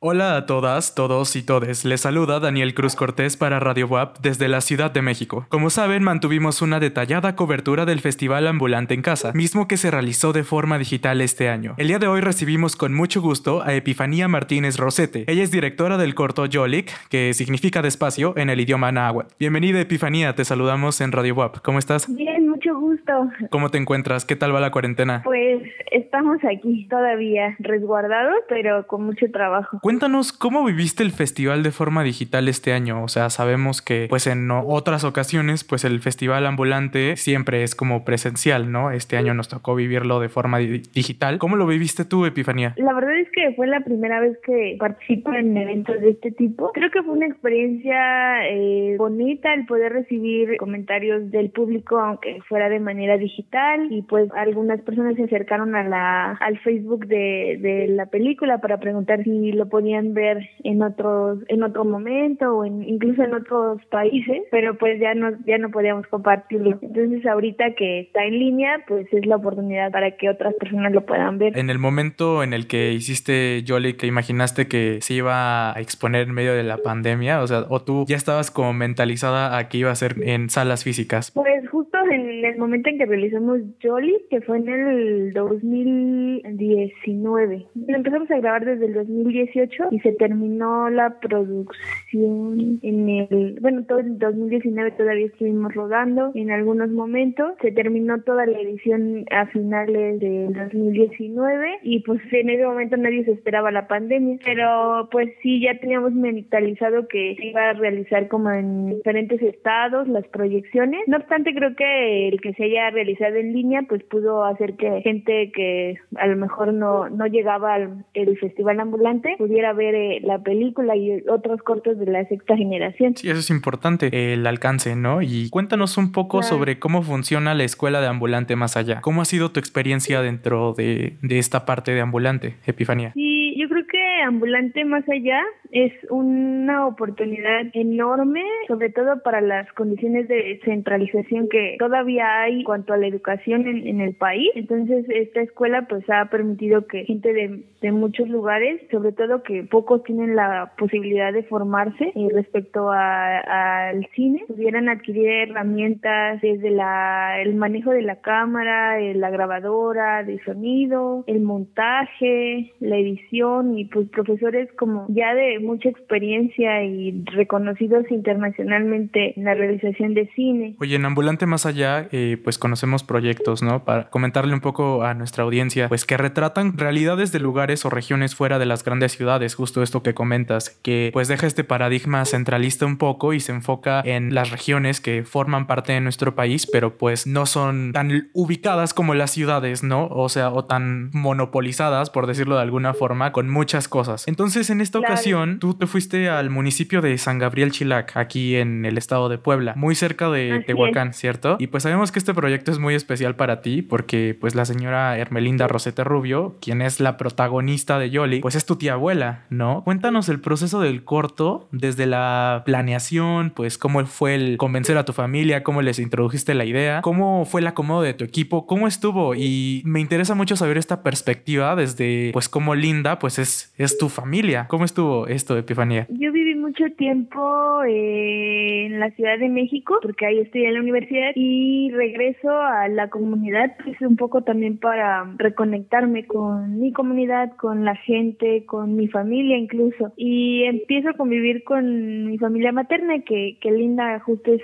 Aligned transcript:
Hola 0.00 0.36
a 0.36 0.46
todas, 0.46 0.94
todos 0.94 1.34
y 1.34 1.42
todes. 1.42 1.84
Les 1.84 2.02
saluda 2.02 2.38
Daniel 2.38 2.72
Cruz 2.72 2.94
Cortés 2.94 3.36
para 3.36 3.58
Radio 3.58 3.88
WAP 3.88 4.18
desde 4.20 4.46
la 4.46 4.60
Ciudad 4.60 4.92
de 4.92 5.02
México. 5.02 5.44
Como 5.48 5.70
saben, 5.70 6.04
mantuvimos 6.04 6.62
una 6.62 6.78
detallada 6.78 7.34
cobertura 7.34 7.84
del 7.84 7.98
Festival 7.98 8.46
Ambulante 8.46 8.94
en 8.94 9.02
Casa, 9.02 9.32
mismo 9.32 9.66
que 9.66 9.76
se 9.76 9.90
realizó 9.90 10.32
de 10.32 10.44
forma 10.44 10.78
digital 10.78 11.20
este 11.20 11.48
año. 11.48 11.74
El 11.78 11.88
día 11.88 11.98
de 11.98 12.06
hoy 12.06 12.20
recibimos 12.20 12.76
con 12.76 12.94
mucho 12.94 13.20
gusto 13.20 13.60
a 13.64 13.74
Epifanía 13.74 14.28
Martínez 14.28 14.76
Rosete. 14.76 15.24
Ella 15.26 15.42
es 15.42 15.50
directora 15.50 15.98
del 15.98 16.14
corto 16.14 16.46
Yolik, 16.46 16.92
que 17.08 17.34
significa 17.34 17.82
despacio 17.82 18.34
en 18.36 18.50
el 18.50 18.60
idioma 18.60 18.92
náhuatl. 18.92 19.34
Bienvenida 19.40 19.80
Epifanía, 19.80 20.36
te 20.36 20.44
saludamos 20.44 21.00
en 21.00 21.10
Radio 21.10 21.34
WAP. 21.34 21.58
¿Cómo 21.58 21.80
estás? 21.80 22.06
Bien, 22.06 22.37
mucho 22.58 22.78
gusto. 22.80 23.30
¿Cómo 23.50 23.68
te 23.68 23.78
encuentras? 23.78 24.24
¿Qué 24.24 24.34
tal 24.34 24.52
va 24.52 24.58
la 24.58 24.72
cuarentena? 24.72 25.22
Pues 25.24 25.62
estamos 25.92 26.38
aquí 26.44 26.88
todavía 26.88 27.54
resguardados, 27.60 28.34
pero 28.48 28.84
con 28.88 29.04
mucho 29.04 29.30
trabajo. 29.30 29.78
Cuéntanos 29.80 30.32
cómo 30.32 30.64
viviste 30.64 31.04
el 31.04 31.12
festival 31.12 31.62
de 31.62 31.70
forma 31.70 32.02
digital 32.02 32.48
este 32.48 32.72
año. 32.72 33.04
O 33.04 33.08
sea, 33.08 33.30
sabemos 33.30 33.80
que 33.80 34.06
pues 34.08 34.26
en 34.26 34.50
otras 34.50 35.04
ocasiones 35.04 35.62
pues 35.62 35.84
el 35.84 36.00
festival 36.00 36.46
ambulante 36.46 37.16
siempre 37.16 37.62
es 37.62 37.76
como 37.76 38.04
presencial, 38.04 38.72
¿no? 38.72 38.90
Este 38.90 39.16
año 39.16 39.34
nos 39.34 39.48
tocó 39.48 39.76
vivirlo 39.76 40.18
de 40.18 40.28
forma 40.28 40.58
digital. 40.58 41.38
¿Cómo 41.38 41.54
lo 41.54 41.66
viviste 41.66 42.04
tú, 42.04 42.26
Epifanía? 42.26 42.74
La 42.76 42.92
verdad 42.92 43.20
es 43.20 43.28
que 43.30 43.52
fue 43.54 43.68
la 43.68 43.80
primera 43.80 44.20
vez 44.20 44.36
que 44.44 44.76
participo 44.80 45.32
en 45.32 45.56
eventos 45.56 46.00
de 46.00 46.10
este 46.10 46.32
tipo. 46.32 46.72
Creo 46.72 46.90
que 46.90 47.04
fue 47.04 47.12
una 47.14 47.26
experiencia 47.26 48.48
eh, 48.48 48.96
bonita 48.98 49.54
el 49.54 49.64
poder 49.66 49.92
recibir 49.92 50.56
comentarios 50.56 51.30
del 51.30 51.50
público, 51.50 52.00
aunque 52.00 52.40
fuera 52.48 52.68
de 52.68 52.80
manera 52.80 53.16
digital. 53.16 53.88
Y 53.90 54.02
pues 54.02 54.30
algunas 54.34 54.80
personas 54.82 55.16
se 55.16 55.24
acercaron 55.24 55.74
a 55.74 55.84
la, 55.84 56.32
al 56.32 56.58
Facebook 56.60 57.06
de, 57.06 57.58
de 57.60 57.88
la 57.88 58.06
película 58.06 58.58
para 58.58 58.78
preguntar 58.78 59.22
si 59.24 59.52
lo 59.52 59.68
podían 59.68 60.14
ver 60.14 60.48
en 60.64 60.82
otros 60.82 61.38
en 61.48 61.62
otro 61.62 61.84
momento 61.84 62.56
o 62.56 62.64
en, 62.64 62.82
incluso 62.82 63.22
en 63.22 63.34
otros 63.34 63.84
países, 63.86 64.42
pero 64.50 64.76
pues 64.78 65.00
ya 65.00 65.14
no 65.14 65.30
ya 65.46 65.58
no 65.58 65.70
podíamos 65.70 66.06
compartirlo. 66.06 66.78
Entonces 66.82 67.24
ahorita 67.26 67.74
que 67.74 68.00
está 68.00 68.24
en 68.24 68.38
línea, 68.38 68.84
pues 68.86 69.06
es 69.12 69.26
la 69.26 69.36
oportunidad 69.36 69.90
para 69.90 70.16
que 70.16 70.28
otras 70.28 70.54
personas 70.54 70.92
lo 70.92 71.04
puedan 71.04 71.38
ver. 71.38 71.56
En 71.56 71.70
el 71.70 71.78
momento 71.78 72.42
en 72.42 72.52
el 72.52 72.66
que 72.66 72.92
hiciste 72.92 73.64
Jolly, 73.66 73.94
que 73.94 74.06
imaginaste 74.06 74.68
que 74.68 74.98
se 75.00 75.14
iba 75.14 75.72
a 75.76 75.80
exponer 75.80 76.28
en 76.28 76.34
medio 76.34 76.54
de 76.54 76.62
la 76.62 76.78
pandemia, 76.78 77.42
o 77.42 77.46
sea, 77.46 77.64
o 77.68 77.80
tú 77.80 78.04
ya 78.06 78.16
estabas 78.16 78.50
como 78.50 78.72
mentalizada 78.72 79.56
a 79.56 79.68
que 79.68 79.78
iba 79.78 79.90
a 79.90 79.94
ser 79.94 80.16
en 80.22 80.50
salas 80.50 80.84
físicas. 80.84 81.30
Pues 81.32 81.68
justo 81.68 81.87
en 82.10 82.44
el 82.44 82.58
momento 82.58 82.90
en 82.90 82.98
que 82.98 83.06
realizamos 83.06 83.60
Jolly, 83.82 84.18
que 84.30 84.42
fue 84.42 84.58
en 84.58 84.68
el 84.68 85.32
2019. 85.32 87.66
empezamos 87.88 88.30
a 88.30 88.38
grabar 88.38 88.64
desde 88.64 88.86
el 88.86 88.94
2018 88.94 89.88
y 89.90 89.98
se 90.00 90.12
terminó 90.12 90.88
la 90.90 91.18
producción 91.20 92.78
en 92.82 93.08
el, 93.08 93.58
bueno, 93.60 93.84
todo 93.84 94.00
el 94.00 94.18
2019 94.18 94.90
todavía 94.92 95.26
estuvimos 95.26 95.74
rodando 95.74 96.32
en 96.34 96.50
algunos 96.50 96.90
momentos. 96.90 97.52
Se 97.60 97.72
terminó 97.72 98.22
toda 98.22 98.46
la 98.46 98.58
edición 98.58 99.26
a 99.30 99.46
finales 99.46 100.20
del 100.20 100.52
2019 100.52 101.80
y 101.82 102.00
pues 102.00 102.20
en 102.32 102.50
ese 102.50 102.64
momento 102.64 102.96
nadie 102.96 103.24
se 103.24 103.32
esperaba 103.32 103.70
la 103.70 103.86
pandemia. 103.86 104.38
Pero 104.44 105.08
pues 105.10 105.30
sí, 105.42 105.60
ya 105.60 105.78
teníamos 105.78 106.12
mentalizado 106.12 107.08
que 107.08 107.36
se 107.38 107.46
iba 107.46 107.70
a 107.70 107.74
realizar 107.74 108.28
como 108.28 108.50
en 108.50 108.96
diferentes 108.96 109.40
estados 109.42 110.08
las 110.08 110.26
proyecciones. 110.28 111.00
No 111.06 111.18
obstante, 111.18 111.54
creo 111.54 111.74
que 111.74 111.97
el 111.98 112.40
que 112.40 112.52
se 112.54 112.64
haya 112.64 112.90
realizado 112.90 113.36
en 113.36 113.52
línea 113.52 113.82
pues 113.88 114.02
pudo 114.04 114.44
hacer 114.44 114.74
que 114.74 115.00
gente 115.02 115.52
que 115.52 115.98
a 116.16 116.26
lo 116.26 116.36
mejor 116.36 116.72
no, 116.72 117.08
no 117.08 117.26
llegaba 117.26 117.74
al 117.74 118.04
el 118.14 118.38
festival 118.38 118.80
ambulante 118.80 119.34
pudiera 119.38 119.72
ver 119.72 119.94
eh, 119.94 120.20
la 120.22 120.38
película 120.38 120.96
y 120.96 121.22
otros 121.28 121.62
cortos 121.62 121.98
de 121.98 122.06
la 122.06 122.24
sexta 122.26 122.56
generación. 122.56 123.16
Sí, 123.16 123.28
eso 123.28 123.40
es 123.40 123.50
importante, 123.50 124.32
el 124.32 124.46
alcance, 124.46 124.96
¿no? 124.96 125.22
Y 125.22 125.48
cuéntanos 125.50 125.96
un 125.98 126.12
poco 126.12 126.42
sobre 126.42 126.78
cómo 126.78 127.02
funciona 127.02 127.54
la 127.54 127.64
escuela 127.64 128.00
de 128.00 128.06
ambulante 128.06 128.56
más 128.56 128.76
allá. 128.76 129.00
¿Cómo 129.00 129.22
ha 129.22 129.24
sido 129.24 129.50
tu 129.50 129.60
experiencia 129.60 130.22
dentro 130.22 130.74
de, 130.74 131.14
de 131.22 131.38
esta 131.38 131.66
parte 131.66 131.92
de 131.92 132.00
ambulante, 132.00 132.56
Epifanía? 132.66 133.12
Sí, 133.14 133.47
creo 133.78 133.86
que 133.86 134.22
ambulante 134.22 134.84
más 134.84 135.08
allá 135.08 135.42
es 135.70 135.92
una 136.10 136.86
oportunidad 136.86 137.66
enorme, 137.74 138.42
sobre 138.66 138.90
todo 138.90 139.22
para 139.22 139.40
las 139.40 139.70
condiciones 139.72 140.28
de 140.28 140.60
centralización 140.64 141.48
que 141.48 141.76
todavía 141.78 142.42
hay 142.42 142.60
en 142.60 142.64
cuanto 142.64 142.92
a 142.92 142.96
la 142.96 143.06
educación 143.06 143.66
en, 143.66 144.00
el 144.00 144.14
país. 144.14 144.50
Entonces, 144.54 145.04
esta 145.08 145.40
escuela 145.42 145.86
pues 145.88 146.08
ha 146.08 146.26
permitido 146.26 146.86
que 146.86 147.04
gente 147.04 147.32
de, 147.32 147.92
muchos 147.92 148.28
lugares, 148.28 148.80
sobre 148.90 149.12
todo 149.12 149.42
que 149.42 149.64
pocos 149.64 150.04
tienen 150.04 150.36
la 150.36 150.72
posibilidad 150.78 151.32
de 151.32 151.42
formarse 151.42 152.12
eh, 152.14 152.28
respecto 152.32 152.90
al 152.90 154.06
cine, 154.14 154.44
pudieran 154.46 154.88
adquirir 154.88 155.28
herramientas 155.28 156.40
desde 156.40 156.70
la, 156.70 157.40
el 157.40 157.54
manejo 157.54 157.90
de 157.90 158.02
la 158.02 158.20
cámara, 158.20 159.00
la 159.00 159.30
grabadora 159.30 160.22
de 160.22 160.38
sonido, 160.44 161.24
el 161.26 161.40
montaje, 161.40 162.72
la 162.80 162.96
edición 162.96 163.67
y 163.76 163.86
pues 163.86 164.08
profesores 164.08 164.68
como 164.78 165.06
ya 165.08 165.34
de 165.34 165.58
mucha 165.58 165.88
experiencia 165.88 166.84
y 166.84 167.24
reconocidos 167.26 168.04
internacionalmente 168.10 169.34
en 169.36 169.44
la 169.44 169.54
realización 169.54 170.14
de 170.14 170.28
cine. 170.34 170.76
Oye, 170.78 170.96
en 170.96 171.04
Ambulante 171.04 171.46
Más 171.46 171.66
Allá, 171.66 172.08
eh, 172.12 172.38
pues 172.42 172.58
conocemos 172.58 173.04
proyectos, 173.04 173.62
¿no? 173.62 173.84
Para 173.84 174.10
comentarle 174.10 174.54
un 174.54 174.60
poco 174.60 175.02
a 175.02 175.14
nuestra 175.14 175.44
audiencia, 175.44 175.88
pues 175.88 176.04
que 176.04 176.16
retratan 176.16 176.78
realidades 176.78 177.32
de 177.32 177.40
lugares 177.40 177.84
o 177.84 177.90
regiones 177.90 178.34
fuera 178.34 178.58
de 178.58 178.66
las 178.66 178.84
grandes 178.84 179.12
ciudades, 179.12 179.54
justo 179.54 179.82
esto 179.82 180.02
que 180.02 180.14
comentas, 180.14 180.70
que 180.82 181.10
pues 181.12 181.28
deja 181.28 181.46
este 181.46 181.64
paradigma 181.64 182.24
centralista 182.24 182.86
un 182.86 182.98
poco 182.98 183.32
y 183.32 183.40
se 183.40 183.52
enfoca 183.52 184.02
en 184.04 184.34
las 184.34 184.50
regiones 184.50 185.00
que 185.00 185.24
forman 185.24 185.66
parte 185.66 185.92
de 185.92 186.00
nuestro 186.00 186.34
país, 186.34 186.68
pero 186.70 186.96
pues 186.96 187.26
no 187.26 187.46
son 187.46 187.92
tan 187.92 188.28
ubicadas 188.32 188.94
como 188.94 189.14
las 189.14 189.30
ciudades, 189.30 189.82
¿no? 189.82 190.06
O 190.06 190.28
sea, 190.28 190.50
o 190.50 190.64
tan 190.64 191.10
monopolizadas, 191.12 192.10
por 192.10 192.26
decirlo 192.26 192.56
de 192.56 192.62
alguna 192.62 192.94
forma, 192.94 193.32
con 193.32 193.47
muchas 193.50 193.88
cosas. 193.88 194.26
Entonces, 194.26 194.70
en 194.70 194.80
esta 194.80 194.98
ocasión, 194.98 195.58
tú 195.58 195.74
te 195.74 195.86
fuiste 195.86 196.28
al 196.28 196.50
municipio 196.50 197.00
de 197.00 197.16
San 197.18 197.38
Gabriel 197.38 197.70
Chilac, 197.70 198.16
aquí 198.16 198.56
en 198.56 198.84
el 198.84 198.98
estado 198.98 199.28
de 199.28 199.38
Puebla, 199.38 199.74
muy 199.76 199.94
cerca 199.94 200.30
de 200.30 200.64
Tehuacán, 200.66 201.14
¿cierto? 201.14 201.56
Y 201.58 201.68
pues 201.68 201.82
sabemos 201.82 202.12
que 202.12 202.18
este 202.18 202.34
proyecto 202.34 202.70
es 202.70 202.78
muy 202.78 202.94
especial 202.94 203.36
para 203.36 203.60
ti 203.60 203.82
porque 203.82 204.36
pues 204.38 204.54
la 204.54 204.64
señora 204.64 205.16
Hermelinda 205.18 205.68
Rosete 205.68 206.04
Rubio, 206.04 206.56
quien 206.60 206.82
es 206.82 207.00
la 207.00 207.16
protagonista 207.16 207.98
de 207.98 208.10
Yoli, 208.10 208.40
pues 208.40 208.54
es 208.54 208.66
tu 208.66 208.76
tía 208.76 208.94
abuela, 208.94 209.44
¿no? 209.50 209.82
Cuéntanos 209.84 210.28
el 210.28 210.40
proceso 210.40 210.80
del 210.80 211.04
corto 211.04 211.68
desde 211.72 212.06
la 212.06 212.62
planeación, 212.64 213.50
pues 213.50 213.78
cómo 213.78 214.04
fue 214.06 214.34
el 214.34 214.56
convencer 214.56 214.98
a 214.98 215.04
tu 215.04 215.12
familia, 215.12 215.62
cómo 215.62 215.82
les 215.82 215.98
introdujiste 215.98 216.54
la 216.54 216.64
idea, 216.64 217.02
cómo 217.02 217.44
fue 217.44 217.60
el 217.60 217.66
acomodo 217.66 218.02
de 218.02 218.14
tu 218.14 218.24
equipo, 218.24 218.66
cómo 218.66 218.86
estuvo 218.86 219.34
y 219.34 219.82
me 219.84 220.00
interesa 220.00 220.34
mucho 220.34 220.56
saber 220.56 220.78
esta 220.78 221.02
perspectiva 221.02 221.76
desde 221.76 222.30
pues 222.32 222.48
cómo 222.48 222.74
Linda 222.74 223.18
pues 223.18 223.37
es, 223.38 223.74
es 223.78 223.98
tu 223.98 224.08
familia. 224.08 224.66
¿Cómo 224.68 224.84
estuvo 224.84 225.26
esto, 225.26 225.56
Epifanía? 225.56 226.06
Yo 226.10 226.32
viví 226.32 226.54
mucho 226.54 226.84
tiempo 226.96 227.82
eh, 227.84 228.86
en 228.86 229.00
la 229.00 229.10
Ciudad 229.12 229.38
de 229.38 229.48
México 229.48 229.98
porque 230.02 230.26
ahí 230.26 230.38
estudié 230.38 230.68
en 230.68 230.74
la 230.74 230.80
universidad 230.80 231.30
y 231.34 231.90
regreso 231.92 232.50
a 232.50 232.88
la 232.88 233.08
comunidad 233.08 233.76
pues 233.82 234.00
un 234.02 234.16
poco 234.16 234.42
también 234.42 234.78
para 234.78 235.24
reconectarme 235.36 236.26
con 236.26 236.78
mi 236.80 236.92
comunidad, 236.92 237.56
con 237.56 237.84
la 237.84 237.96
gente, 237.96 238.64
con 238.66 238.96
mi 238.96 239.08
familia 239.08 239.56
incluso 239.56 240.12
y 240.16 240.64
empiezo 240.64 241.10
a 241.10 241.14
convivir 241.14 241.64
con 241.64 242.26
mi 242.26 242.38
familia 242.38 242.72
materna 242.72 243.20
que, 243.20 243.58
que 243.60 243.70
linda 243.70 244.18
justo 244.20 244.52
es 244.52 244.62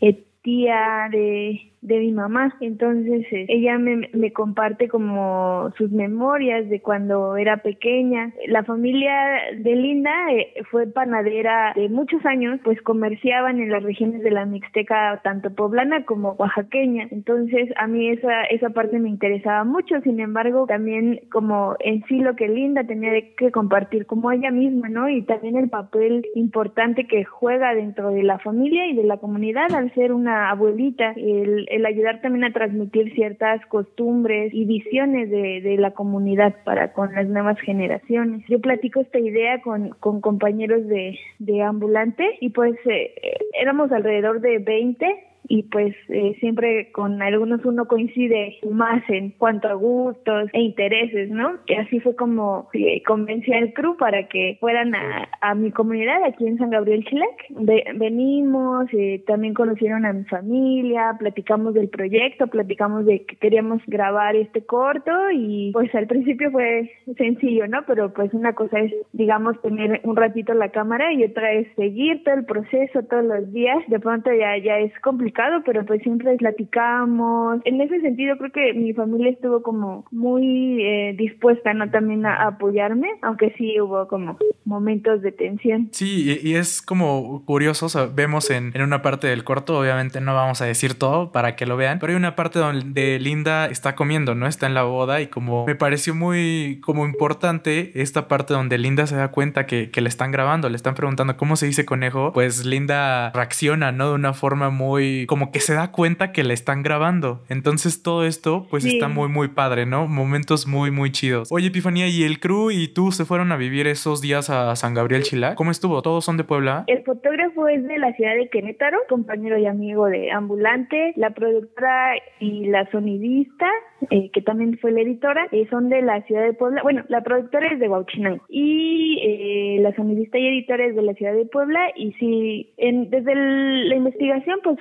eh, 0.00 0.24
tía 0.42 1.08
de 1.10 1.71
de 1.82 1.98
mi 1.98 2.12
mamá. 2.12 2.56
Entonces 2.60 3.26
eh, 3.32 3.46
ella 3.48 3.76
me, 3.76 4.08
me, 4.12 4.32
comparte 4.32 4.88
como 4.88 5.70
sus 5.76 5.90
memorias 5.90 6.68
de 6.68 6.80
cuando 6.80 7.36
era 7.36 7.58
pequeña. 7.58 8.32
La 8.46 8.62
familia 8.62 9.12
de 9.58 9.74
Linda 9.74 10.10
eh, 10.32 10.54
fue 10.70 10.86
panadera 10.86 11.72
de 11.74 11.88
muchos 11.88 12.24
años, 12.24 12.60
pues 12.64 12.80
comerciaban 12.82 13.60
en 13.60 13.70
las 13.70 13.82
regiones 13.82 14.22
de 14.22 14.30
la 14.30 14.46
Mixteca 14.46 15.20
tanto 15.24 15.54
poblana 15.54 16.04
como 16.04 16.32
oaxaqueña. 16.32 17.08
Entonces 17.10 17.68
a 17.76 17.88
mí 17.88 18.08
esa, 18.08 18.44
esa 18.44 18.70
parte 18.70 18.98
me 19.00 19.08
interesaba 19.08 19.64
mucho. 19.64 20.00
Sin 20.02 20.20
embargo, 20.20 20.66
también 20.66 21.20
como 21.32 21.74
en 21.80 22.04
sí 22.06 22.20
lo 22.20 22.36
que 22.36 22.48
Linda 22.48 22.84
tenía 22.84 23.10
que 23.36 23.50
compartir 23.50 24.06
como 24.06 24.30
ella 24.30 24.52
misma, 24.52 24.88
¿no? 24.88 25.08
Y 25.08 25.22
también 25.22 25.56
el 25.56 25.68
papel 25.68 26.24
importante 26.36 27.08
que 27.08 27.24
juega 27.24 27.74
dentro 27.74 28.10
de 28.10 28.22
la 28.22 28.38
familia 28.38 28.86
y 28.86 28.94
de 28.94 29.02
la 29.02 29.16
comunidad 29.16 29.74
al 29.74 29.92
ser 29.94 30.12
una 30.12 30.50
abuelita. 30.50 31.12
El, 31.16 31.66
el 31.72 31.86
ayudar 31.86 32.20
también 32.20 32.44
a 32.44 32.52
transmitir 32.52 33.12
ciertas 33.14 33.64
costumbres 33.66 34.52
y 34.52 34.64
visiones 34.64 35.30
de, 35.30 35.60
de 35.62 35.76
la 35.78 35.92
comunidad 35.92 36.54
para 36.64 36.92
con 36.92 37.14
las 37.14 37.26
nuevas 37.28 37.58
generaciones. 37.60 38.44
Yo 38.48 38.60
platico 38.60 39.00
esta 39.00 39.18
idea 39.18 39.62
con, 39.62 39.90
con 40.00 40.20
compañeros 40.20 40.86
de, 40.86 41.18
de 41.38 41.62
ambulante 41.62 42.24
y 42.40 42.50
pues 42.50 42.74
eh, 42.86 43.14
éramos 43.60 43.90
alrededor 43.90 44.40
de 44.40 44.58
20 44.58 45.31
y 45.52 45.64
pues 45.64 45.94
eh, 46.08 46.34
siempre 46.40 46.90
con 46.92 47.20
algunos 47.20 47.62
uno 47.66 47.86
coincide 47.86 48.56
más 48.70 49.02
en 49.10 49.32
cuanto 49.32 49.68
a 49.68 49.74
gustos 49.74 50.48
e 50.54 50.62
intereses, 50.62 51.28
¿no? 51.28 51.58
Y 51.66 51.74
así 51.74 52.00
fue 52.00 52.16
como 52.16 52.70
eh, 52.72 53.02
convencí 53.02 53.52
al 53.52 53.74
crew 53.74 53.98
para 53.98 54.28
que 54.28 54.56
fueran 54.60 54.94
a, 54.94 55.54
mi 55.54 55.70
comunidad 55.70 56.24
aquí 56.24 56.46
en 56.46 56.56
San 56.56 56.70
Gabriel 56.70 57.04
Chilec. 57.04 57.98
venimos, 57.98 58.86
eh, 58.94 59.22
también 59.26 59.52
conocieron 59.52 60.06
a 60.06 60.14
mi 60.14 60.24
familia, 60.24 61.16
platicamos 61.18 61.74
del 61.74 61.90
proyecto, 61.90 62.46
platicamos 62.46 63.04
de 63.04 63.26
que 63.26 63.36
queríamos 63.36 63.82
grabar 63.86 64.34
este 64.36 64.64
corto 64.64 65.12
y 65.34 65.70
pues 65.74 65.94
al 65.94 66.06
principio 66.06 66.50
fue 66.50 66.90
sencillo, 67.18 67.68
¿no? 67.68 67.80
Pero 67.86 68.10
pues 68.14 68.32
una 68.32 68.54
cosa 68.54 68.78
es, 68.78 68.94
digamos, 69.12 69.60
tener 69.60 70.00
un 70.04 70.16
ratito 70.16 70.54
la 70.54 70.70
cámara 70.70 71.12
y 71.12 71.24
otra 71.24 71.52
es 71.52 71.68
seguir 71.76 72.24
todo 72.24 72.36
el 72.36 72.46
proceso 72.46 73.02
todos 73.02 73.24
los 73.24 73.52
días. 73.52 73.76
De 73.88 74.00
pronto 74.00 74.30
ya, 74.32 74.56
ya 74.56 74.78
es 74.78 74.98
complicado, 75.00 75.41
pero 75.64 75.84
pues 75.84 76.02
siempre 76.02 76.36
platicamos. 76.36 77.60
En 77.64 77.80
ese 77.80 78.00
sentido 78.00 78.36
creo 78.36 78.52
que 78.52 78.72
mi 78.74 78.92
familia 78.92 79.30
estuvo 79.30 79.62
como 79.62 80.04
muy 80.10 80.82
eh, 80.82 81.14
dispuesta, 81.16 81.74
¿no? 81.74 81.90
También 81.90 82.26
a, 82.26 82.46
apoyarme, 82.46 83.08
aunque 83.22 83.52
sí 83.56 83.80
hubo 83.80 84.08
como 84.08 84.38
momentos 84.64 85.22
de 85.22 85.32
tensión. 85.32 85.88
Sí, 85.92 86.38
y, 86.42 86.54
es 86.54 86.82
como 86.82 87.44
curioso, 87.44 87.88
vemos 88.14 88.50
en, 88.50 88.70
en 88.74 88.82
una 88.82 89.02
parte 89.02 89.26
del 89.26 89.44
corto, 89.44 89.78
obviamente 89.78 90.20
no 90.20 90.34
vamos 90.34 90.60
a 90.62 90.66
decir 90.66 90.94
todo 90.94 91.32
para 91.32 91.56
que 91.56 91.66
lo 91.66 91.76
vean, 91.76 91.98
pero 91.98 92.12
hay 92.12 92.16
una 92.16 92.36
parte 92.36 92.58
donde 92.58 93.18
Linda 93.18 93.66
está 93.66 93.94
comiendo, 93.94 94.34
¿no? 94.34 94.46
Está 94.46 94.66
en 94.66 94.74
la 94.74 94.84
boda 94.84 95.20
y 95.20 95.26
como 95.26 95.66
me 95.66 95.74
pareció 95.74 96.14
muy 96.14 96.80
como 96.82 97.06
importante 97.06 97.90
esta 98.00 98.28
parte 98.28 98.54
donde 98.54 98.78
Linda 98.78 99.06
se 99.06 99.16
da 99.16 99.28
cuenta 99.28 99.66
que, 99.66 99.90
que 99.90 100.00
le 100.00 100.08
están 100.08 100.30
grabando, 100.30 100.68
le 100.68 100.76
están 100.76 100.94
preguntando 100.94 101.36
cómo 101.36 101.56
se 101.56 101.66
dice 101.66 101.84
conejo, 101.84 102.32
pues 102.32 102.64
Linda 102.64 103.30
reacciona, 103.32 103.92
¿no? 103.92 104.10
De 104.10 104.14
una 104.14 104.32
forma 104.32 104.70
muy 104.70 105.21
como 105.26 105.52
que 105.52 105.60
se 105.60 105.74
da 105.74 105.92
cuenta 105.92 106.32
que 106.32 106.44
le 106.44 106.54
están 106.54 106.82
grabando. 106.82 107.42
Entonces 107.48 108.02
todo 108.02 108.24
esto 108.24 108.66
pues 108.70 108.84
está 108.84 109.08
muy 109.08 109.28
muy 109.28 109.48
padre, 109.48 109.86
¿no? 109.86 110.06
Momentos 110.06 110.66
muy 110.66 110.90
muy 110.90 111.12
chidos. 111.12 111.48
Oye, 111.50 111.68
Epifanía, 111.68 112.08
¿y 112.08 112.24
el 112.24 112.40
crew 112.40 112.70
y 112.70 112.88
tú 112.88 113.12
se 113.12 113.24
fueron 113.24 113.52
a 113.52 113.56
vivir 113.56 113.86
esos 113.86 114.20
días 114.20 114.50
a 114.50 114.74
San 114.76 114.94
Gabriel 114.94 115.22
Chilá? 115.22 115.54
¿Cómo 115.54 115.70
estuvo? 115.70 116.02
¿Todos 116.02 116.24
son 116.24 116.36
de 116.36 116.44
Puebla? 116.44 116.84
El 116.86 117.02
fotógrafo 117.04 117.68
es 117.68 117.86
de 117.86 117.98
la 117.98 118.12
ciudad 118.14 118.34
de 118.34 118.48
Querétaro, 118.48 118.98
compañero 119.08 119.58
y 119.58 119.66
amigo 119.66 120.06
de 120.06 120.30
Ambulante, 120.30 121.12
la 121.16 121.30
productora 121.30 122.14
y 122.40 122.66
la 122.66 122.90
sonidista, 122.90 123.66
eh, 124.10 124.30
que 124.32 124.42
también 124.42 124.78
fue 124.78 124.92
la 124.92 125.00
editora, 125.00 125.46
eh, 125.52 125.66
son 125.70 125.88
de 125.88 126.02
la 126.02 126.22
ciudad 126.22 126.42
de 126.42 126.52
Puebla. 126.52 126.82
Bueno, 126.82 127.04
la 127.08 127.22
productora 127.22 127.68
es 127.68 127.78
de 127.78 127.88
Huachinango 127.88 128.44
y 128.48 129.20
eh, 129.22 129.78
la 129.80 129.94
sonidista 129.94 130.38
y 130.38 130.46
editora 130.48 130.84
es 130.84 130.96
de 130.96 131.02
la 131.02 131.14
ciudad 131.14 131.34
de 131.34 131.46
Puebla. 131.46 131.80
Y 131.96 132.12
sí, 132.12 132.72
en, 132.76 133.10
desde 133.10 133.34
la 133.34 133.94
investigación, 133.94 134.60
pues 134.62 134.78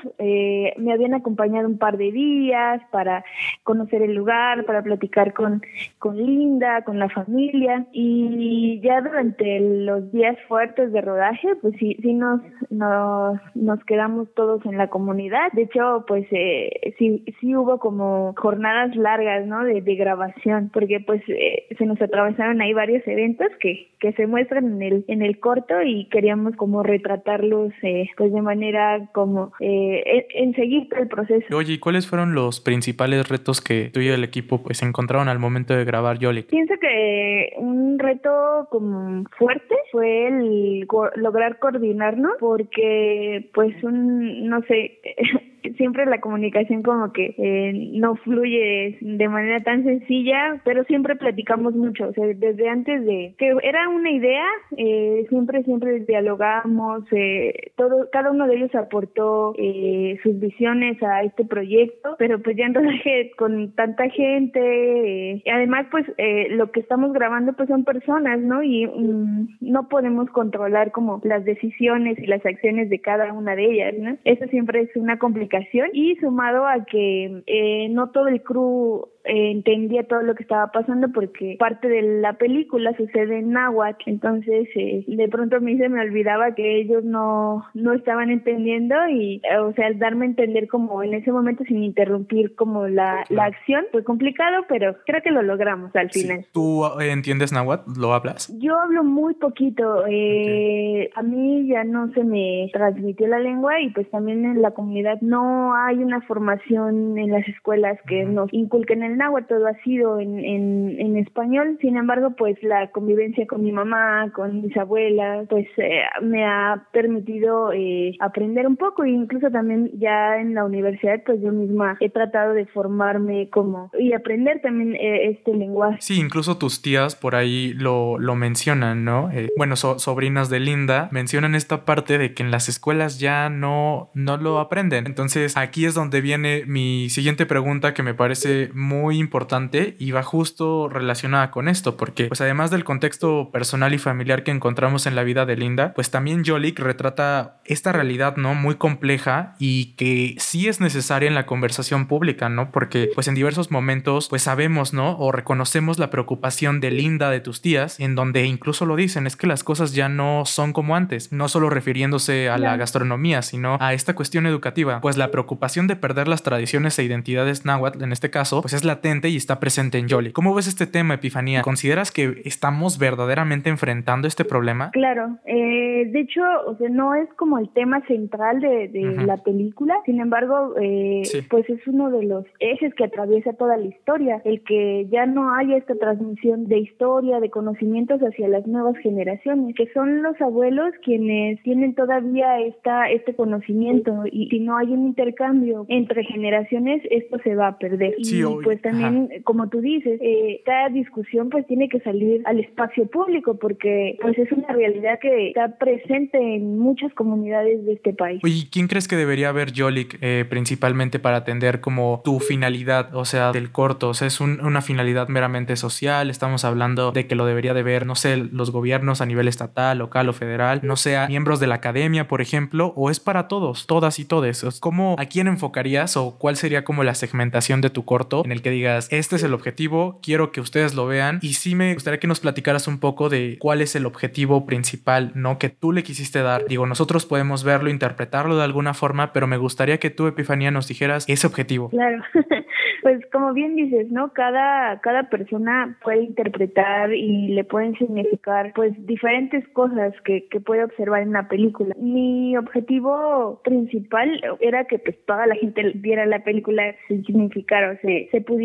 me 0.77 0.93
habían 0.93 1.13
acompañado 1.13 1.67
un 1.67 1.77
par 1.77 1.97
de 1.97 2.11
días 2.11 2.81
para 2.91 3.23
conocer 3.63 4.01
el 4.01 4.13
lugar, 4.13 4.65
para 4.65 4.81
platicar 4.81 5.33
con, 5.33 5.61
con 5.99 6.17
Linda, 6.17 6.83
con 6.83 6.99
la 6.99 7.09
familia. 7.09 7.85
Y 7.91 8.79
ya 8.81 9.01
durante 9.01 9.59
los 9.59 10.11
días 10.11 10.37
fuertes 10.47 10.91
de 10.91 11.01
rodaje, 11.01 11.55
pues 11.61 11.75
sí, 11.79 11.97
sí 12.01 12.13
nos, 12.13 12.41
nos, 12.69 13.39
nos 13.55 13.83
quedamos 13.85 14.33
todos 14.33 14.65
en 14.65 14.77
la 14.77 14.87
comunidad. 14.89 15.51
De 15.53 15.63
hecho, 15.63 16.05
pues 16.07 16.25
eh, 16.31 16.93
sí, 16.97 17.23
sí 17.39 17.55
hubo 17.55 17.79
como 17.79 18.33
jornadas 18.37 18.95
largas, 18.95 19.10
¿no? 19.45 19.63
De, 19.63 19.81
grabación, 19.95 20.69
porque 20.73 20.99
pues 20.99 21.21
eh, 21.27 21.65
se 21.77 21.85
nos 21.85 22.01
atravesaron 22.01 22.61
ahí 22.61 22.73
varios 22.73 23.05
eventos 23.05 23.47
que, 23.59 23.89
que 23.99 24.13
se 24.13 24.25
muestran 24.25 24.65
en 24.65 24.81
el, 24.81 25.05
en 25.07 25.21
el 25.21 25.39
corto 25.39 25.81
y 25.81 26.05
queríamos 26.05 26.55
como 26.55 26.81
retratarlos 26.81 27.73
eh, 27.83 28.07
pues 28.17 28.31
de 28.31 28.41
manera 28.41 29.09
como 29.13 29.51
eh, 29.59 30.27
en, 30.33 30.55
seguir 30.55 30.87
todo 30.89 31.01
el 31.01 31.07
proceso. 31.09 31.55
Oye, 31.55 31.73
¿y 31.73 31.77
cuáles 31.77 32.07
fueron 32.07 32.33
los 32.33 32.61
principales 32.61 33.27
retos 33.27 33.59
que 33.59 33.91
tú 33.93 33.99
y 33.99 34.07
el 34.07 34.23
equipo 34.23 34.63
pues 34.63 34.81
encontraron 34.81 35.27
al 35.27 35.39
momento 35.39 35.75
de 35.75 35.83
grabar 35.83 36.17
Yoli? 36.19 36.43
Pienso 36.43 36.75
que 36.79 37.53
un 37.57 37.99
reto 37.99 38.67
como 38.69 39.25
fuerte 39.37 39.75
fue 39.91 40.27
el 40.27 40.87
lograr 41.15 41.59
coordinarnos 41.59 42.33
porque 42.39 43.49
pues 43.53 43.75
un 43.83 44.47
no 44.47 44.61
sé 44.63 44.99
siempre 45.77 46.05
la 46.05 46.21
comunicación 46.21 46.83
como 46.83 47.11
que 47.11 47.35
eh, 47.37 47.73
no 47.93 48.15
fluye 48.15 48.97
de 49.01 49.29
manera 49.29 49.61
tan 49.61 49.83
sencilla, 49.83 50.61
pero 50.63 50.83
siempre 50.85 51.15
platicamos 51.15 51.75
mucho, 51.75 52.09
o 52.09 52.13
sea, 52.13 52.25
desde 52.25 52.69
antes 52.69 53.05
de 53.05 53.35
que 53.37 53.55
era 53.63 53.89
una 53.89 54.11
idea, 54.11 54.45
eh, 54.77 55.25
siempre, 55.29 55.63
siempre 55.63 55.99
dialogamos, 56.01 57.03
eh, 57.11 57.71
todo, 57.75 58.09
cada 58.11 58.31
uno 58.31 58.47
de 58.47 58.55
ellos 58.55 58.75
aportó 58.75 59.53
eh, 59.57 60.17
sus 60.23 60.39
visiones 60.39 61.01
a 61.03 61.23
este 61.23 61.45
proyecto, 61.45 62.15
pero 62.17 62.41
pues 62.41 62.57
ya 62.57 62.65
en 62.65 62.73
rodaje 62.73 63.31
con 63.37 63.73
tanta 63.75 64.09
gente, 64.09 64.59
eh, 64.59 65.41
y 65.45 65.49
además 65.49 65.87
pues 65.91 66.05
eh, 66.17 66.47
lo 66.51 66.71
que 66.71 66.79
estamos 66.79 67.13
grabando 67.13 67.53
pues 67.53 67.69
son 67.69 67.83
personas, 67.83 68.39
¿no? 68.39 68.63
Y 68.63 68.87
mm, 68.87 69.57
no 69.61 69.89
podemos 69.89 70.29
controlar 70.31 70.91
como 70.91 71.21
las 71.23 71.45
decisiones 71.45 72.17
y 72.19 72.25
las 72.25 72.45
acciones 72.45 72.89
de 72.89 72.99
cada 72.99 73.31
una 73.33 73.55
de 73.55 73.65
ellas, 73.65 73.93
¿no? 73.97 74.17
Eso 74.25 74.45
siempre 74.47 74.81
es 74.81 74.95
una 74.95 75.19
complicación 75.19 75.50
y 75.93 76.15
sumado 76.15 76.65
a 76.67 76.85
que 76.85 77.43
eh, 77.45 77.89
no 77.89 78.11
todo 78.11 78.27
el 78.27 78.41
crew 78.41 79.09
eh, 79.23 79.51
entendía 79.51 80.03
todo 80.07 80.21
lo 80.21 80.35
que 80.35 80.43
estaba 80.43 80.71
pasando 80.71 81.09
porque 81.09 81.55
parte 81.59 81.87
de 81.87 82.01
la 82.21 82.33
película 82.33 82.95
sucede 82.97 83.39
en 83.39 83.51
náhuatl, 83.51 84.03
entonces 84.07 84.67
eh, 84.75 85.03
de 85.07 85.27
pronto 85.27 85.57
a 85.57 85.59
mí 85.59 85.77
se 85.77 85.89
me 85.89 86.01
olvidaba 86.01 86.55
que 86.55 86.79
ellos 86.79 87.03
no, 87.03 87.63
no 87.73 87.93
estaban 87.93 88.31
entendiendo 88.31 88.95
y, 89.09 89.41
o 89.61 89.73
sea, 89.73 89.91
darme 89.93 90.25
a 90.25 90.29
entender 90.29 90.67
como 90.67 91.03
en 91.03 91.13
ese 91.13 91.31
momento 91.31 91.63
sin 91.65 91.83
interrumpir 91.83 92.55
como 92.55 92.87
la, 92.87 93.23
la 93.29 93.45
acción 93.45 93.85
fue 93.91 94.03
complicado, 94.03 94.65
pero 94.67 94.95
creo 95.05 95.21
que 95.21 95.31
lo 95.31 95.41
logramos 95.41 95.95
al 95.95 96.09
final. 96.09 96.45
¿Tú 96.51 96.83
entiendes 96.99 97.51
náhuatl? 97.51 97.99
¿Lo 97.99 98.13
hablas? 98.13 98.51
Yo 98.59 98.79
hablo 98.79 99.03
muy 99.03 99.35
poquito, 99.35 100.03
a 100.03 101.23
mí 101.23 101.67
ya 101.67 101.83
no 101.83 102.11
se 102.13 102.23
me 102.23 102.69
transmitió 102.73 103.27
la 103.27 103.39
lengua 103.39 103.79
y 103.81 103.89
pues 103.91 104.09
también 104.09 104.45
en 104.45 104.61
la 104.61 104.71
comunidad 104.71 105.19
no 105.21 105.75
hay 105.75 105.97
una 105.97 106.21
formación 106.21 107.17
en 107.17 107.31
las 107.31 107.47
escuelas 107.47 107.99
que 108.07 108.25
nos 108.25 108.51
inculquen 108.53 109.03
el 109.03 109.10
el 109.11 109.17
náhuatl, 109.17 109.47
todo 109.47 109.67
ha 109.67 109.73
sido 109.83 110.19
en, 110.19 111.17
español, 111.17 111.77
sin 111.81 111.97
embargo, 111.97 112.31
pues 112.37 112.61
la 112.63 112.89
convivencia 112.91 113.45
con 113.45 113.63
mi 113.63 113.71
mamá, 113.71 114.31
con 114.33 114.61
mis 114.61 114.75
abuelas, 114.75 115.47
pues 115.49 115.67
eh, 115.77 116.01
me 116.21 116.45
ha 116.45 116.87
permitido 116.91 117.71
eh, 117.73 118.15
aprender 118.19 118.65
un 118.65 118.77
poco 118.77 119.03
e 119.03 119.09
incluso 119.09 119.49
también 119.51 119.91
ya 119.99 120.37
en 120.37 120.55
la 120.55 120.65
universidad, 120.65 121.21
pues 121.25 121.41
yo 121.41 121.51
misma 121.51 121.97
he 121.99 122.09
tratado 122.09 122.53
de 122.53 122.65
formarme 122.67 123.49
como 123.49 123.91
y 123.99 124.13
aprender 124.13 124.61
también 124.61 124.95
eh, 124.95 125.29
este 125.29 125.53
lenguaje. 125.53 125.97
Sí, 126.01 126.19
incluso 126.19 126.57
tus 126.57 126.81
tías 126.81 127.15
por 127.15 127.35
ahí 127.35 127.73
lo, 127.73 128.17
lo 128.17 128.35
mencionan, 128.35 129.05
¿no? 129.05 129.29
bueno, 129.57 129.75
sobrinas 129.75 130.49
de 130.49 130.59
Linda 130.59 131.09
mencionan 131.11 131.55
esta 131.55 131.85
parte 131.85 132.17
de 132.17 132.33
que 132.33 132.43
en 132.43 132.51
las 132.51 132.69
escuelas 132.69 133.19
ya 133.19 133.49
no, 133.49 134.09
no 134.13 134.37
lo 134.37 134.59
aprenden. 134.59 135.05
Entonces 135.05 135.57
aquí 135.57 135.85
es 135.85 135.93
donde 135.93 136.21
viene 136.21 136.63
mi 136.65 137.09
siguiente 137.09 137.45
pregunta 137.45 137.93
que 137.93 138.03
me 138.03 138.13
parece 138.13 138.69
muy 138.73 139.00
muy 139.01 139.17
importante 139.17 139.95
y 139.99 140.11
va 140.11 140.21
justo 140.21 140.87
relacionada 140.87 141.49
con 141.49 141.67
esto, 141.67 141.97
porque 141.97 142.25
pues 142.25 142.39
además 142.39 142.69
del 142.69 142.83
contexto 142.83 143.49
personal 143.51 143.93
y 143.93 143.97
familiar 143.97 144.43
que 144.43 144.51
encontramos 144.51 145.07
en 145.07 145.15
la 145.15 145.23
vida 145.23 145.45
de 145.45 145.57
Linda, 145.57 145.93
pues 145.95 146.11
también 146.11 146.43
Jolik 146.45 146.79
retrata 146.79 147.59
esta 147.65 147.91
realidad, 147.91 148.37
¿no? 148.37 148.53
Muy 148.53 148.75
compleja 148.75 149.55
y 149.57 149.93
que 149.95 150.35
sí 150.37 150.67
es 150.67 150.79
necesaria 150.79 151.27
en 151.27 151.35
la 151.35 151.47
conversación 151.47 152.07
pública, 152.07 152.47
¿no? 152.47 152.71
Porque 152.71 153.09
pues 153.15 153.27
en 153.27 153.33
diversos 153.35 153.71
momentos 153.71 154.29
pues 154.29 154.43
sabemos, 154.43 154.93
¿no? 154.93 155.17
O 155.17 155.31
reconocemos 155.31 155.97
la 155.97 156.11
preocupación 156.11 156.79
de 156.79 156.91
Linda, 156.91 157.31
de 157.31 157.39
tus 157.39 157.61
tías, 157.61 157.99
en 157.99 158.13
donde 158.13 158.45
incluso 158.45 158.85
lo 158.85 158.95
dicen, 158.95 159.25
es 159.25 159.35
que 159.35 159.47
las 159.47 159.63
cosas 159.63 159.93
ya 159.93 160.09
no 160.09 160.43
son 160.45 160.73
como 160.73 160.95
antes, 160.95 161.31
no 161.31 161.49
solo 161.49 161.71
refiriéndose 161.71 162.49
a 162.49 162.59
la 162.59 162.77
gastronomía, 162.77 163.41
sino 163.41 163.77
a 163.79 163.93
esta 163.93 164.13
cuestión 164.13 164.45
educativa, 164.45 165.01
pues 165.01 165.17
la 165.17 165.31
preocupación 165.31 165.87
de 165.87 165.95
perder 165.95 166.27
las 166.27 166.43
tradiciones 166.43 166.99
e 166.99 167.03
identidades 167.03 167.65
náhuatl 167.65 168.03
en 168.03 168.11
este 168.11 168.29
caso, 168.29 168.61
pues 168.61 168.73
es 168.73 168.83
la 168.83 168.90
latente 168.91 169.29
y 169.29 169.37
está 169.37 169.59
presente 169.59 169.97
en 169.97 170.07
Yoli. 170.07 170.31
¿Cómo 170.31 170.53
ves 170.53 170.67
este 170.67 170.85
tema, 170.85 171.15
Epifanía? 171.15 171.61
¿Consideras 171.61 172.11
que 172.11 172.41
estamos 172.43 172.99
verdaderamente 172.99 173.69
enfrentando 173.69 174.27
este 174.27 174.43
problema? 174.43 174.91
Claro, 174.91 175.37
eh, 175.45 176.09
de 176.11 176.19
hecho, 176.19 176.41
o 176.67 176.75
sea, 176.77 176.89
no 176.89 177.15
es 177.15 177.31
como 177.35 177.57
el 177.57 177.69
tema 177.69 178.05
central 178.07 178.59
de, 178.59 178.89
la 179.25 179.37
película, 179.37 179.95
sin 180.05 180.19
embargo, 180.19 180.75
eh, 180.81 181.21
pues 181.49 181.69
es 181.69 181.85
uno 181.87 182.09
de 182.09 182.23
los 182.23 182.45
ejes 182.59 182.93
que 182.95 183.05
atraviesa 183.05 183.53
toda 183.53 183.77
la 183.77 183.85
historia, 183.85 184.41
el 184.45 184.61
que 184.63 185.07
ya 185.09 185.25
no 185.25 185.53
haya 185.55 185.77
esta 185.77 185.95
transmisión 185.95 186.67
de 186.67 186.79
historia, 186.79 187.39
de 187.39 187.49
conocimientos 187.49 188.19
hacia 188.21 188.47
las 188.47 188.67
nuevas 188.67 188.97
generaciones, 188.97 189.75
que 189.75 189.87
son 189.93 190.21
los 190.21 190.39
abuelos 190.41 190.93
quienes 191.03 191.61
tienen 191.63 191.95
todavía 191.95 192.59
esta, 192.59 193.09
este 193.09 193.35
conocimiento 193.35 194.23
y 194.31 194.47
si 194.49 194.59
no 194.59 194.77
hay 194.77 194.87
un 194.87 195.07
intercambio 195.07 195.85
entre 195.87 196.23
generaciones, 196.23 197.01
esto 197.09 197.37
se 197.43 197.55
va 197.55 197.67
a 197.67 197.77
perder. 197.77 198.15
Sí, 198.21 198.41
y, 198.41 198.63
pues 198.63 198.80
pues 198.81 198.93
también, 198.93 199.29
como 199.43 199.69
tú 199.69 199.81
dices, 199.81 200.19
eh, 200.21 200.61
cada 200.65 200.89
discusión 200.89 201.49
pues 201.49 201.65
tiene 201.67 201.89
que 201.89 201.99
salir 202.01 202.41
al 202.45 202.59
espacio 202.59 203.05
público 203.07 203.57
porque 203.57 204.17
pues 204.21 204.37
es 204.37 204.51
una 204.51 204.69
realidad 204.69 205.19
que 205.21 205.49
está 205.49 205.77
presente 205.77 206.37
en 206.37 206.79
muchas 206.79 207.13
comunidades 207.13 207.85
de 207.85 207.93
este 207.93 208.13
país. 208.13 208.41
Oye, 208.43 208.67
¿quién 208.71 208.87
crees 208.87 209.07
que 209.07 209.15
debería 209.15 209.51
ver 209.51 209.73
Jolik 209.75 210.17
eh, 210.21 210.45
principalmente 210.49 211.19
para 211.19 211.37
atender 211.37 211.81
como 211.81 212.21
tu 212.23 212.39
finalidad, 212.39 213.13
o 213.15 213.25
sea, 213.25 213.51
del 213.51 213.71
corto? 213.71 214.09
O 214.09 214.13
sea, 214.13 214.27
es 214.27 214.41
una 214.41 214.81
finalidad 214.81 215.27
meramente 215.27 215.75
social, 215.75 216.29
estamos 216.29 216.65
hablando 216.65 217.11
de 217.11 217.27
que 217.27 217.35
lo 217.35 217.45
debería 217.45 217.73
de 217.73 217.83
ver, 217.83 218.05
no 218.05 218.15
sé, 218.15 218.37
los 218.37 218.71
gobiernos 218.71 219.21
a 219.21 219.25
nivel 219.25 219.47
estatal, 219.47 219.97
local 219.97 220.29
o 220.29 220.33
federal, 220.33 220.81
no 220.83 220.95
sea 220.95 221.27
miembros 221.27 221.59
de 221.59 221.67
la 221.67 221.75
academia, 221.75 222.27
por 222.27 222.41
ejemplo, 222.41 222.93
o 222.95 223.09
es 223.09 223.19
para 223.19 223.47
todos, 223.47 223.85
todas 223.87 224.19
y 224.19 224.25
todes. 224.25 224.65
¿Cómo, 224.79 225.15
a 225.19 225.25
quién 225.25 225.47
enfocarías 225.47 226.17
o 226.17 226.37
cuál 226.37 226.55
sería 226.55 226.83
como 226.83 227.03
la 227.03 227.15
segmentación 227.15 227.81
de 227.81 227.89
tu 227.89 228.05
corto 228.05 228.43
en 228.45 228.51
el 228.51 228.61
que 228.61 228.70
digas, 228.71 229.07
este 229.11 229.35
es 229.35 229.43
el 229.43 229.53
objetivo, 229.53 230.19
quiero 230.23 230.51
que 230.51 230.61
ustedes 230.61 230.95
lo 230.95 231.05
vean 231.05 231.39
y 231.41 231.53
sí 231.53 231.75
me 231.75 231.93
gustaría 231.93 232.19
que 232.19 232.27
nos 232.27 232.39
platicaras 232.39 232.87
un 232.87 232.99
poco 232.99 233.29
de 233.29 233.57
cuál 233.59 233.81
es 233.81 233.95
el 233.95 234.05
objetivo 234.05 234.65
principal, 234.65 235.31
¿no? 235.35 235.59
Que 235.59 235.69
tú 235.69 235.91
le 235.91 236.03
quisiste 236.03 236.41
dar. 236.41 236.65
Digo, 236.65 236.85
nosotros 236.85 237.25
podemos 237.25 237.63
verlo, 237.63 237.89
interpretarlo 237.89 238.57
de 238.57 238.63
alguna 238.63 238.93
forma, 238.93 239.33
pero 239.33 239.47
me 239.47 239.57
gustaría 239.57 239.99
que 239.99 240.09
tú, 240.09 240.27
Epifanía, 240.27 240.71
nos 240.71 240.87
dijeras 240.87 241.25
ese 241.27 241.47
objetivo. 241.47 241.89
Claro. 241.89 242.23
Pues 243.01 243.19
como 243.31 243.51
bien 243.53 243.75
dices, 243.75 244.11
¿no? 244.11 244.31
Cada, 244.31 244.99
cada 245.01 245.23
persona 245.23 245.97
puede 246.03 246.23
interpretar 246.23 247.11
y 247.11 247.47
le 247.47 247.63
pueden 247.63 247.95
significar 247.95 248.73
pues 248.75 248.93
diferentes 249.07 249.67
cosas 249.69 250.13
que, 250.23 250.47
que 250.49 250.59
puede 250.59 250.83
observar 250.83 251.23
en 251.23 251.29
una 251.29 251.47
película. 251.47 251.95
Mi 251.97 252.55
objetivo 252.57 253.59
principal 253.63 254.29
era 254.59 254.85
que 254.85 254.99
pues 254.99 255.17
toda 255.25 255.47
la 255.47 255.55
gente 255.55 255.93
viera 255.95 256.27
la 256.27 256.43
película 256.43 256.95
sin 257.07 257.25
significar, 257.25 257.83
o 257.85 257.97
sea, 258.01 258.29
se 258.29 258.41
pudiera 258.41 258.60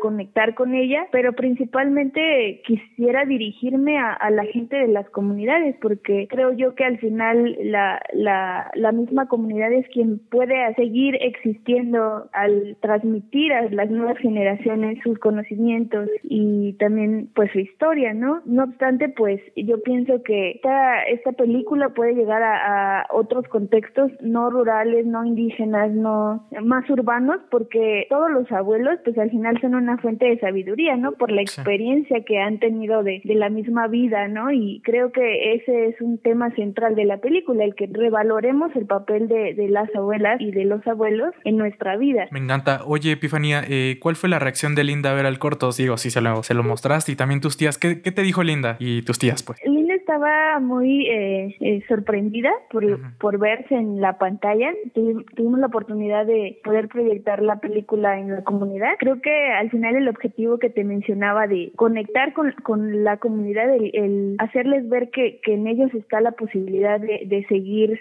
conectar 0.00 0.54
con 0.54 0.74
ella, 0.74 1.06
pero 1.10 1.32
principalmente 1.32 2.62
quisiera 2.66 3.24
dirigirme 3.24 3.98
a, 3.98 4.12
a 4.12 4.30
la 4.30 4.44
gente 4.44 4.76
de 4.76 4.88
las 4.88 5.08
comunidades 5.10 5.76
porque 5.80 6.26
creo 6.28 6.52
yo 6.52 6.74
que 6.74 6.84
al 6.84 6.98
final 6.98 7.56
la, 7.62 8.00
la, 8.12 8.70
la 8.74 8.92
misma 8.92 9.26
comunidad 9.26 9.72
es 9.72 9.86
quien 9.88 10.18
puede 10.30 10.74
seguir 10.74 11.16
existiendo 11.20 12.28
al 12.32 12.76
transmitir 12.80 13.52
a 13.52 13.68
las 13.70 13.90
nuevas 13.90 14.18
generaciones 14.18 14.98
sus 15.02 15.18
conocimientos 15.18 16.08
y 16.22 16.74
también 16.74 17.28
pues 17.34 17.50
su 17.52 17.58
historia, 17.58 18.14
¿no? 18.14 18.40
No 18.44 18.64
obstante, 18.64 19.08
pues 19.08 19.40
yo 19.56 19.82
pienso 19.82 20.22
que 20.22 20.52
esta, 20.52 21.02
esta 21.04 21.32
película 21.32 21.90
puede 21.90 22.14
llegar 22.14 22.42
a, 22.42 23.06
otros 23.10 23.46
contextos 23.48 24.10
no 24.20 24.50
rurales, 24.50 25.06
no 25.06 25.24
indígenas, 25.24 25.92
no 25.92 26.46
más 26.62 26.88
urbanos, 26.90 27.40
porque 27.50 28.06
todos 28.08 28.30
los 28.30 28.50
abuelos 28.52 28.98
pues 29.04 29.18
al 29.18 29.30
final 29.32 29.60
son 29.60 29.74
una 29.74 29.98
fuente 29.98 30.26
de 30.26 30.38
sabiduría, 30.38 30.96
¿no? 30.96 31.12
Por 31.12 31.32
la 31.32 31.42
experiencia 31.42 32.22
que 32.24 32.38
han 32.38 32.60
tenido 32.60 33.02
de, 33.02 33.20
de 33.24 33.34
la 33.34 33.48
misma 33.48 33.88
vida, 33.88 34.28
¿no? 34.28 34.52
Y 34.52 34.80
creo 34.84 35.10
que 35.10 35.54
ese 35.54 35.88
es 35.88 36.00
un 36.00 36.18
tema 36.18 36.50
central 36.54 36.94
de 36.94 37.04
la 37.04 37.16
película, 37.16 37.64
el 37.64 37.74
que 37.74 37.88
revaloremos 37.90 38.70
el 38.76 38.86
papel 38.86 39.26
de, 39.26 39.54
de 39.54 39.68
las 39.68 39.92
abuelas 39.96 40.40
y 40.40 40.52
de 40.52 40.64
los 40.64 40.86
abuelos 40.86 41.34
en 41.44 41.56
nuestra 41.56 41.96
vida. 41.96 42.28
Me 42.30 42.38
encanta. 42.38 42.82
Oye, 42.86 43.12
Epifanía, 43.12 43.62
eh, 43.68 43.98
¿cuál 44.00 44.14
fue 44.14 44.28
la 44.28 44.38
reacción 44.38 44.76
de 44.76 44.84
Linda 44.84 45.10
a 45.10 45.14
ver 45.14 45.26
al 45.26 45.38
corto? 45.38 45.70
Digo, 45.72 45.96
si 45.96 46.10
se 46.10 46.20
lo, 46.20 46.42
se 46.42 46.54
lo 46.54 46.62
mostraste 46.62 47.12
y 47.12 47.16
también 47.16 47.40
tus 47.40 47.56
tías. 47.56 47.78
¿Qué, 47.78 48.02
¿Qué, 48.02 48.12
te 48.12 48.22
dijo 48.22 48.42
Linda 48.42 48.76
y 48.78 49.02
tus 49.02 49.18
tías, 49.18 49.42
pues? 49.42 49.58
Linda 49.64 49.81
estaba 50.02 50.58
muy 50.60 51.06
eh, 51.08 51.56
eh, 51.60 51.82
sorprendida 51.88 52.50
por, 52.70 52.84
por 53.18 53.38
verse 53.38 53.74
en 53.74 54.00
la 54.00 54.18
pantalla. 54.18 54.72
tuvimos 54.92 55.60
la 55.60 55.66
oportunidad 55.66 56.26
de 56.26 56.58
poder 56.64 56.88
proyectar 56.88 57.42
la 57.42 57.60
película 57.60 58.18
en 58.18 58.30
la 58.30 58.44
comunidad. 58.44 58.90
Creo 58.98 59.20
que 59.20 59.52
al 59.52 59.70
final 59.70 59.96
el 59.96 60.08
objetivo 60.08 60.58
que 60.58 60.70
te 60.70 60.84
mencionaba 60.84 61.46
de 61.46 61.72
conectar 61.76 62.32
con, 62.32 62.52
con 62.62 63.04
la 63.04 63.16
comunidad, 63.18 63.74
el, 63.74 64.36
hacerles 64.38 64.88
ver 64.88 65.10
que, 65.10 65.40
que, 65.42 65.54
en 65.54 65.66
ellos 65.66 65.94
está 65.94 66.20
la 66.20 66.32
posibilidad 66.32 66.98
de, 66.98 67.22
de 67.26 67.46
seguir 67.48 68.00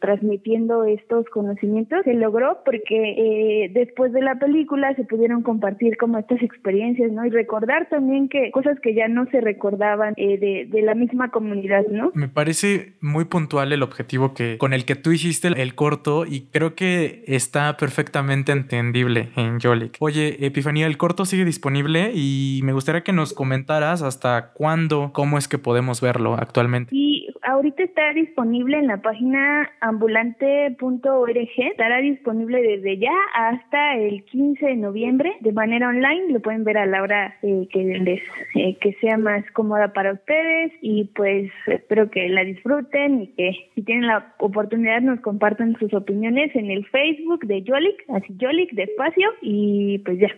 transmitiendo 0.00 0.84
estos 0.84 1.28
conocimientos, 1.30 2.04
se 2.04 2.14
logró 2.14 2.58
porque 2.64 3.70
después 3.72 4.12
de 4.12 4.22
la 4.22 4.36
película 4.36 4.94
se 4.94 5.04
pudieron 5.04 5.42
compartir 5.42 5.96
como 5.96 6.18
estas 6.18 6.42
experiencias, 6.42 7.10
¿no? 7.12 7.24
Y 7.26 7.30
recordar 7.30 7.88
también 7.88 8.28
que 8.28 8.50
cosas 8.50 8.78
que 8.80 8.94
ya 8.94 9.08
no 9.08 9.26
se 9.26 9.40
recordaban 9.40 10.14
eh, 10.16 10.38
de, 10.38 10.66
de, 10.66 10.82
la 10.82 10.94
misma 10.94 11.30
comunidad, 11.32 11.82
¿no? 11.90 12.12
Me 12.14 12.28
parece 12.28 12.92
muy 13.00 13.24
puntual 13.24 13.72
el 13.72 13.82
objetivo 13.82 14.34
que 14.34 14.56
con 14.58 14.72
el 14.72 14.84
que 14.84 14.94
tú 14.94 15.10
hiciste 15.10 15.48
el 15.48 15.74
corto 15.74 16.24
y 16.24 16.42
creo 16.52 16.76
que 16.76 17.24
está 17.26 17.76
perfectamente 17.76 18.52
entendible 18.52 19.30
en 19.34 19.58
Jolik. 19.58 19.96
Oye, 19.98 20.46
Epifanía, 20.46 20.86
el 20.86 20.96
corto 20.96 21.24
sigue 21.24 21.44
disponible 21.44 22.12
y 22.14 22.60
me 22.62 22.72
gustaría 22.72 23.02
que 23.02 23.12
nos 23.12 23.32
comentaras 23.32 24.02
hasta 24.02 24.52
cuándo, 24.52 25.10
cómo 25.12 25.38
es 25.38 25.48
que 25.48 25.58
podemos 25.58 26.00
verlo 26.00 26.34
actualmente. 26.34 26.90
Sí, 26.90 27.21
ahorita 27.42 27.82
está 27.82 28.12
disponible 28.12 28.78
en 28.78 28.86
la 28.86 28.98
página 28.98 29.70
ambulante.org, 29.80 31.48
estará 31.56 31.98
disponible 31.98 32.62
desde 32.62 32.98
ya 32.98 33.14
hasta 33.34 33.96
el 33.96 34.24
15 34.24 34.66
de 34.66 34.76
noviembre 34.76 35.32
de 35.40 35.52
manera 35.52 35.88
online. 35.88 36.32
Lo 36.32 36.40
pueden 36.40 36.64
ver 36.64 36.78
a 36.78 36.86
la 36.86 37.02
hora 37.02 37.36
eh, 37.42 37.68
que 37.70 37.84
les 37.84 38.22
eh, 38.54 38.76
que 38.80 38.92
sea 38.94 39.16
más 39.18 39.44
cómoda 39.52 39.92
para 39.92 40.12
ustedes 40.12 40.72
y 40.80 41.04
pues 41.14 41.50
espero 41.66 42.10
que 42.10 42.28
la 42.28 42.44
disfruten 42.44 43.22
y 43.22 43.26
que 43.28 43.52
si 43.74 43.82
tienen 43.82 44.06
la 44.06 44.34
oportunidad 44.38 45.00
nos 45.00 45.20
compartan 45.20 45.76
sus 45.78 45.92
opiniones 45.94 46.54
en 46.54 46.70
el 46.70 46.86
Facebook 46.86 47.46
de 47.46 47.62
Yolik, 47.62 48.04
así 48.08 48.34
Yolik 48.36 48.72
despacio 48.72 49.28
y 49.40 49.98
pues 49.98 50.18
ya. 50.18 50.28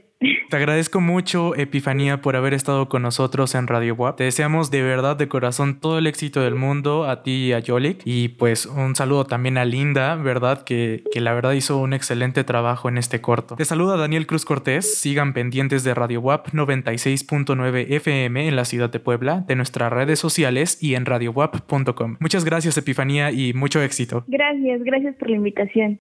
Te 0.49 0.57
agradezco 0.57 1.01
mucho, 1.01 1.55
Epifanía, 1.57 2.21
por 2.21 2.37
haber 2.37 2.55
estado 2.55 2.89
con 2.89 3.03
nosotros 3.03 3.55
en 3.55 3.67
Radio 3.67 3.95
WAP. 3.95 4.17
Te 4.17 4.25
deseamos 4.25 4.71
de 4.71 4.83
verdad, 4.83 5.17
de 5.17 5.29
corazón, 5.29 5.81
todo 5.81 5.99
el 5.99 6.07
éxito 6.07 6.41
del 6.41 6.55
mundo 6.55 7.05
a 7.05 7.23
ti 7.23 7.47
y 7.47 7.53
a 7.53 7.59
Yolik. 7.59 8.01
Y 8.05 8.29
pues 8.29 8.67
un 8.67 8.95
saludo 8.97 9.25
también 9.25 9.59
a 9.59 9.65
Linda, 9.65 10.17
¿verdad? 10.17 10.65
Que, 10.65 11.03
que 11.13 11.21
la 11.21 11.33
verdad 11.35 11.53
hizo 11.53 11.79
un 11.79 11.93
excelente 11.93 12.45
trabajo 12.45 12.89
en 12.89 12.99
este 12.99 13.21
corto. 13.21 13.57
Te 13.57 13.65
saluda 13.65 13.97
Daniel 13.97 14.27
Cruz 14.27 14.45
Cortés. 14.45 14.99
Sigan 14.99 15.33
pendientes 15.33 15.85
de 15.85 15.95
Radio 15.95 16.21
WAP 16.21 16.49
96.9 16.49 17.87
FM 17.91 18.49
en 18.49 18.57
la 18.57 18.65
ciudad 18.65 18.91
de 18.91 19.01
Puebla, 19.01 19.45
de 19.47 19.57
nuestras 19.57 19.93
redes 19.93 20.19
sociales 20.19 20.79
y 20.83 20.95
en 20.95 21.07
radiowap.com. 21.07 22.17
Muchas 22.21 22.45
gracias, 22.45 22.77
Epifanía, 22.79 23.31
y 23.31 23.53
mucho 23.53 23.83
éxito. 23.83 24.25
Gracias, 24.27 24.83
gracias 24.83 25.15
por 25.17 25.31
la 25.31 25.37
invitación. 25.37 25.93